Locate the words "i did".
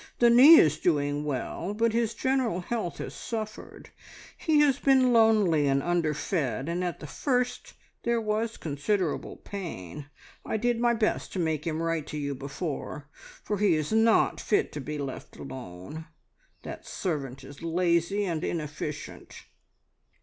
10.43-10.79